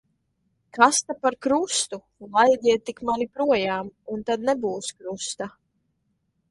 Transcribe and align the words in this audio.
Kas 0.77 1.01
ta 1.05 1.13
par 1.25 1.37
krustu. 1.47 1.99
Laidiet 2.37 2.81
tik 2.91 3.05
mani 3.11 3.29
projām, 3.37 3.93
un 4.17 4.27
tad 4.31 4.51
nebūs 4.51 4.93
krusta. 5.03 5.55